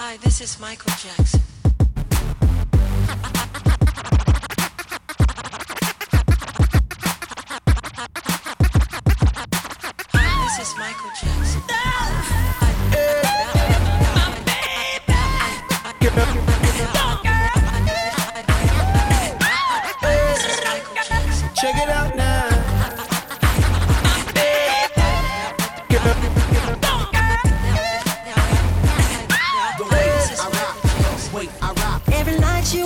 [0.00, 1.40] Hi, this is Michael Jackson.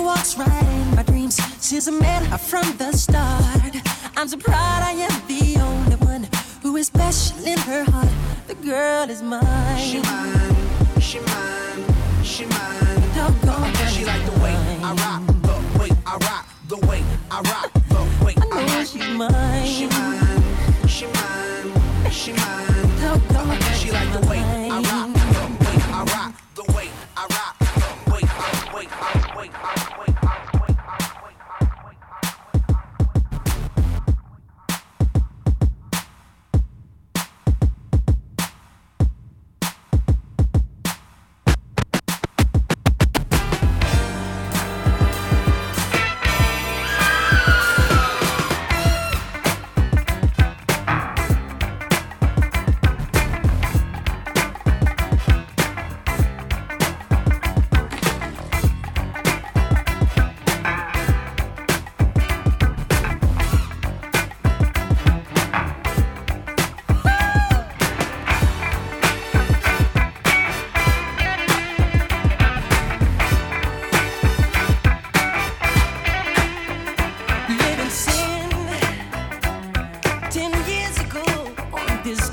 [0.03, 1.39] walks right in my dreams.
[1.61, 3.75] She's a man from the start.
[4.17, 6.27] I'm so proud I am the only one
[6.61, 8.09] who is special in her heart.
[8.47, 9.77] The girl is mine.
[9.77, 10.55] She mine,
[10.99, 11.83] she mine,
[12.23, 13.01] she mine.
[13.15, 17.41] Doggone uh, she like the way I rock, the way I rock, the way I
[17.41, 18.87] rock, the way I, know I rock.
[18.87, 19.65] She's mine.
[19.65, 22.99] She mine, she mine, she mine.
[22.99, 24.52] Doggone she like the way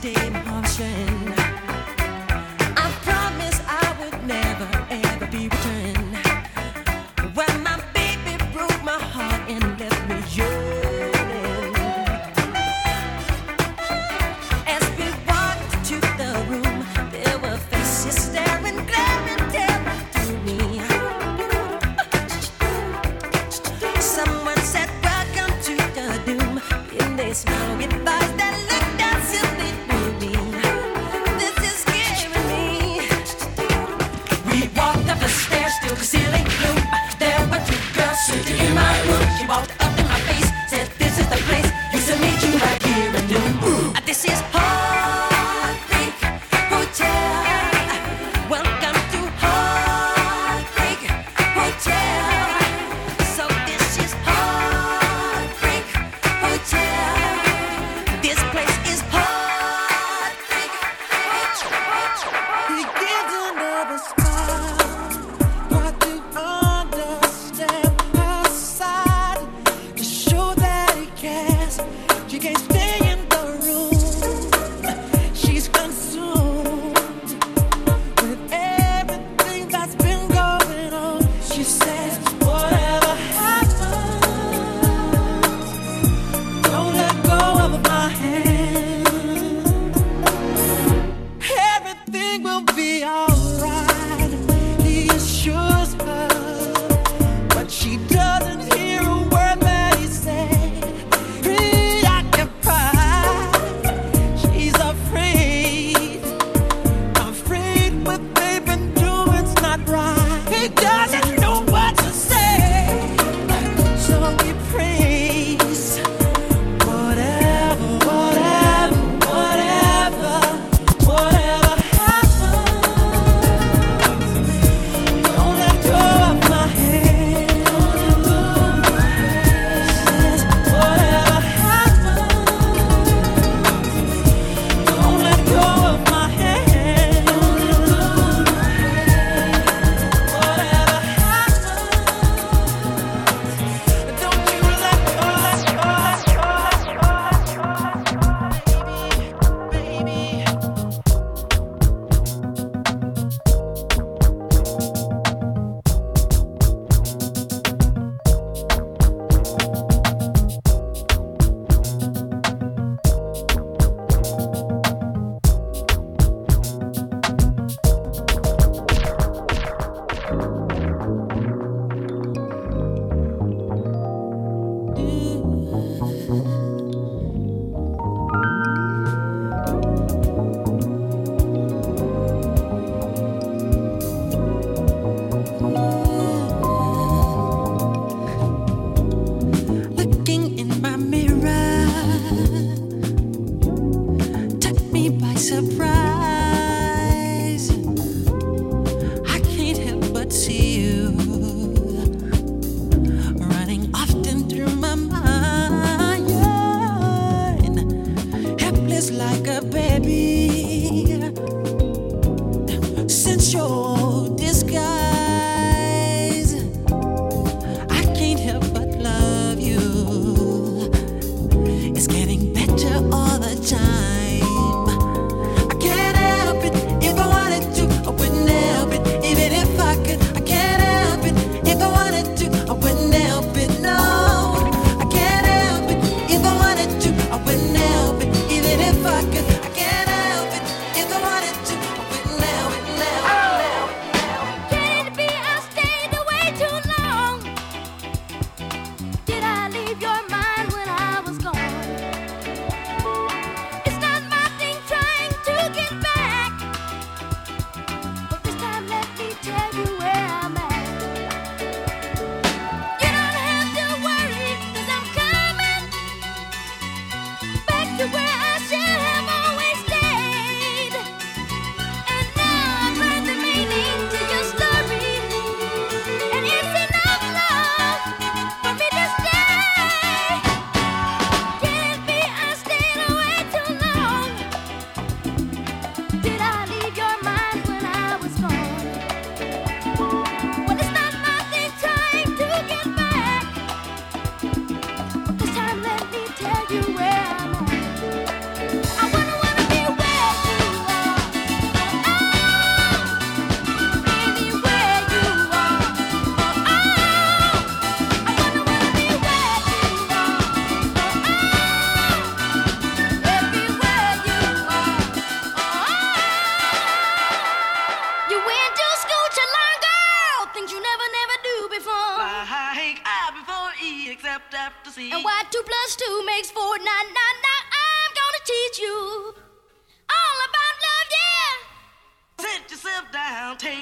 [0.01, 1.40] Stay in motion.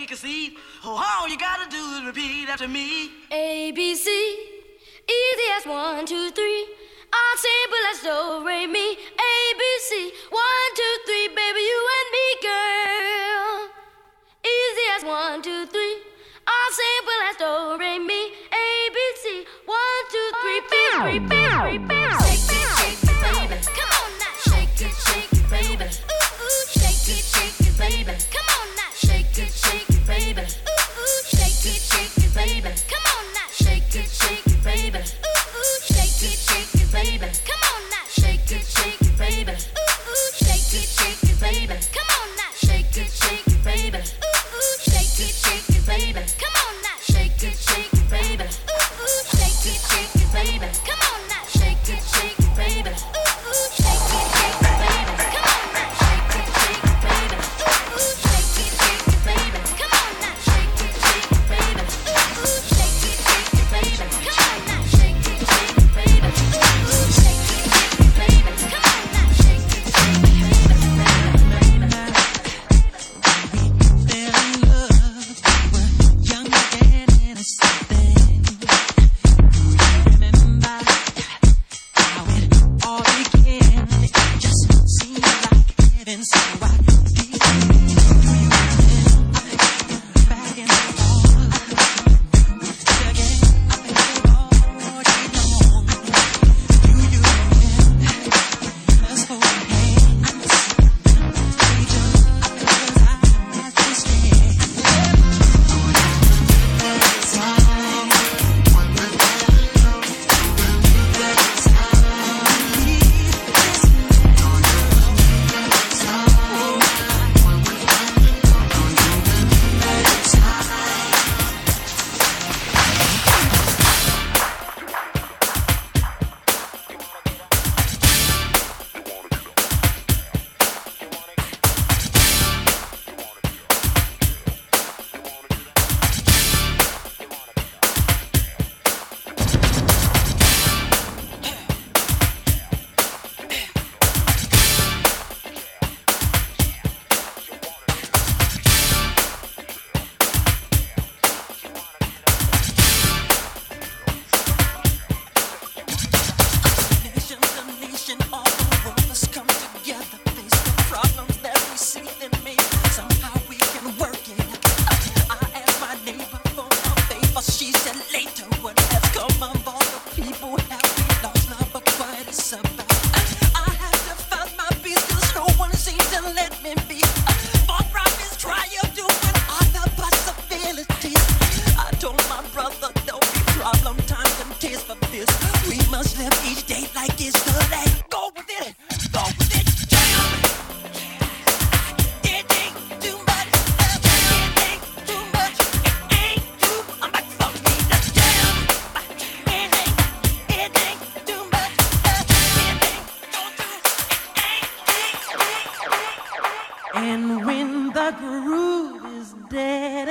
[0.09, 0.59] take a seat.
[0.85, 3.11] Oh, all you gotta do is repeat after me.
[3.31, 6.67] A, B, C, easy as one, two, three.
[7.13, 8.93] All simple as do, re, mi.
[8.93, 13.69] A, B, C, one, two, three, baby, you and me, girl.
[14.45, 15.97] Easy as one, two, three.
[16.47, 18.33] All simple as do, re, mi.
[18.53, 22.28] A, B, C, one, two, three, baby, baby, baby.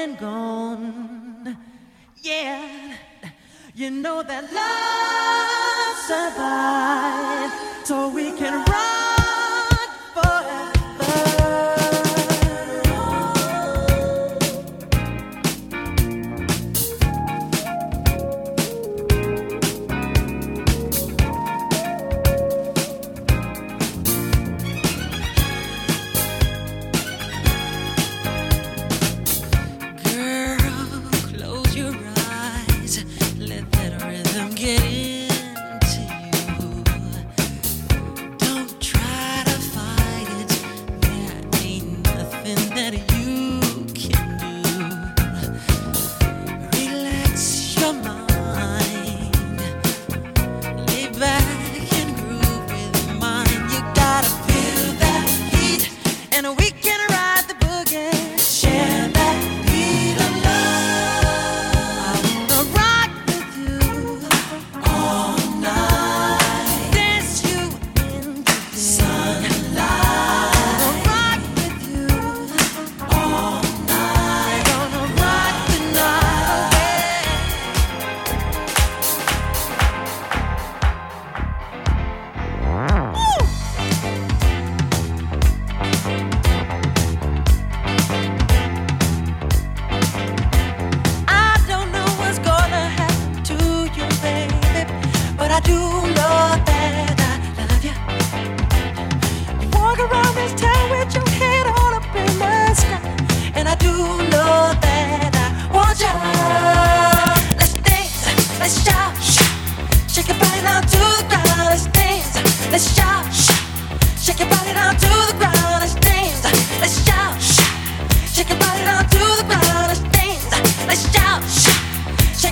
[0.07, 1.57] and gone.
[2.21, 2.97] Yeah,
[3.75, 8.96] you know that love survives, so we can rise.
[33.39, 35.06] Let that rhythm get in.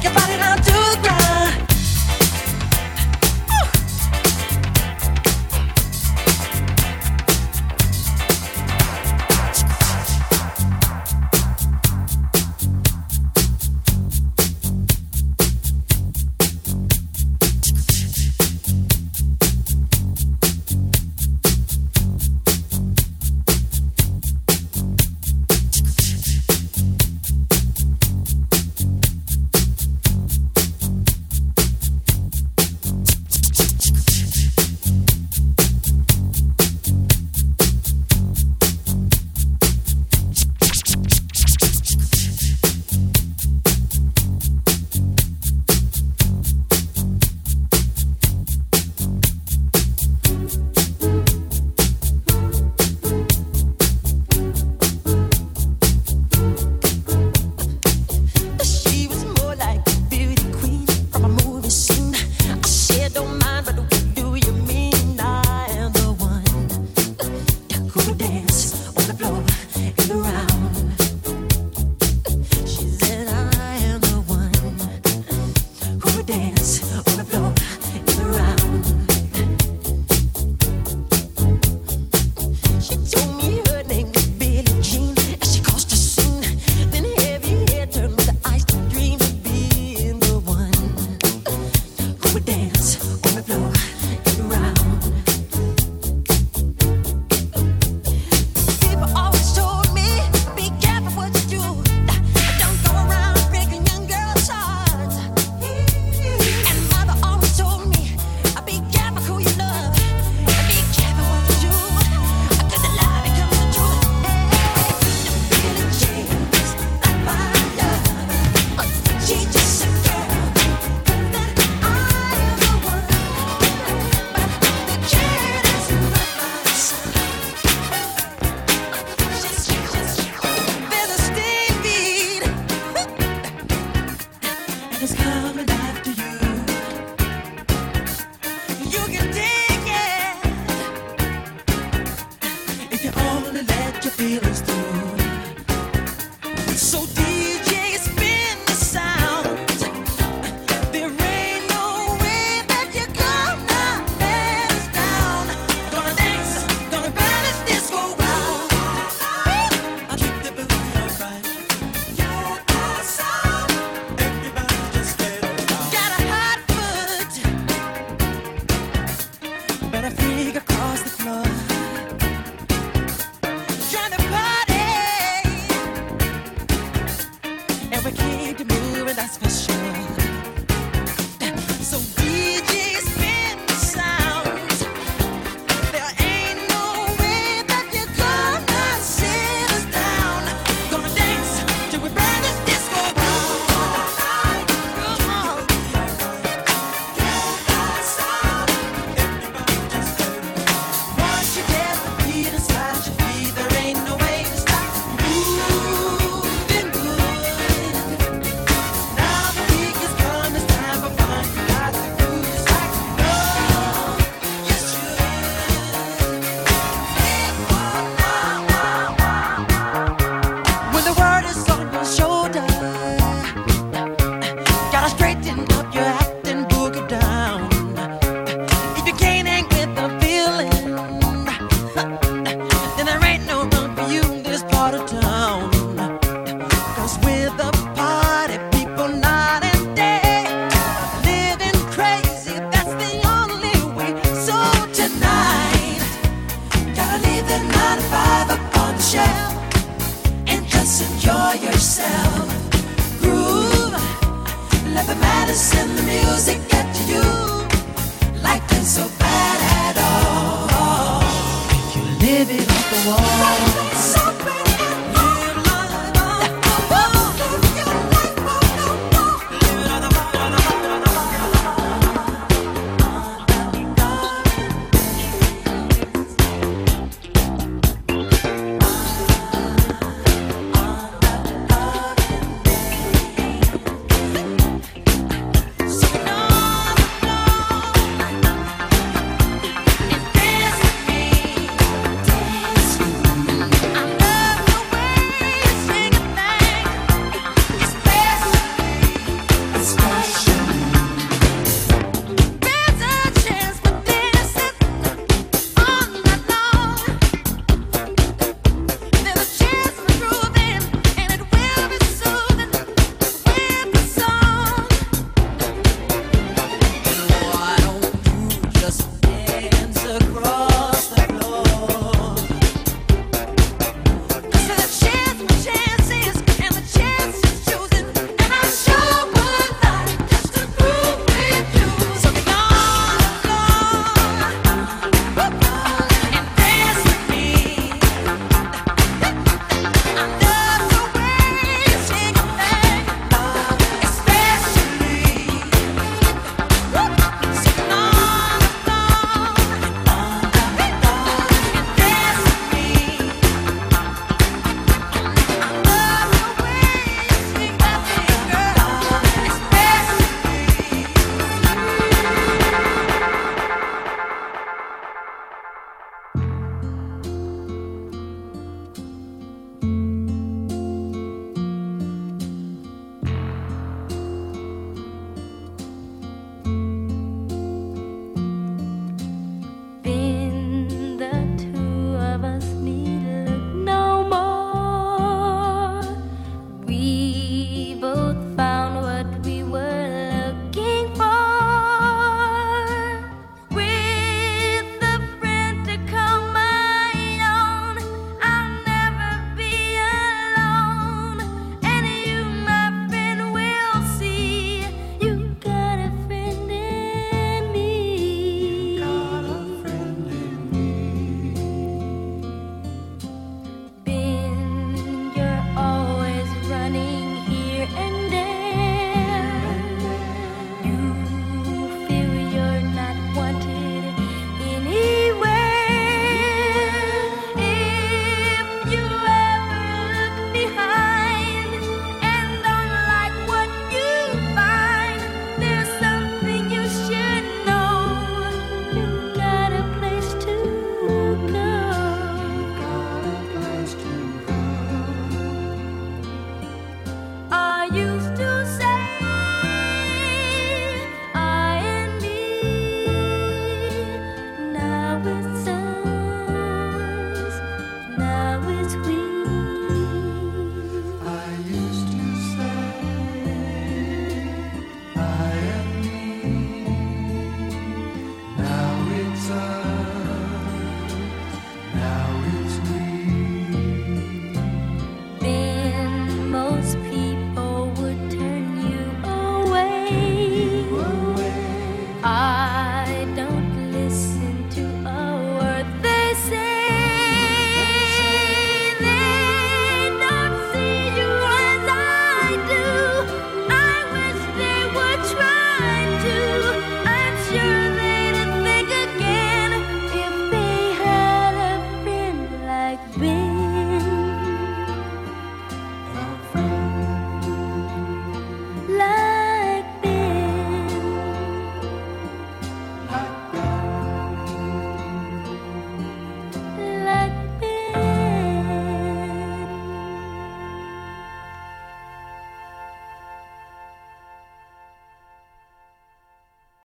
[0.05, 0.44] your body.